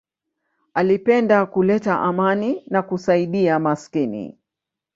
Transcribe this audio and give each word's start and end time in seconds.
Alipenda 0.73 1.45
kuleta 1.45 1.99
amani 2.01 2.63
na 2.67 2.81
kusaidia 2.81 3.59
maskini. 3.59 4.37